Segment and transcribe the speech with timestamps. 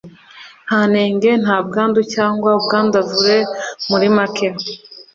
[0.65, 3.37] nta nenge, nta bwandu cyangwa ubwandavure,
[3.89, 4.47] muri make